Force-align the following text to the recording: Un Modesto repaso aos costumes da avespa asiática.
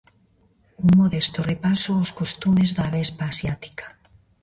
Un 0.85 0.89
Modesto 0.99 1.39
repaso 1.51 1.89
aos 1.95 2.11
costumes 2.19 2.69
da 2.75 2.83
avespa 2.87 3.23
asiática. 3.31 3.85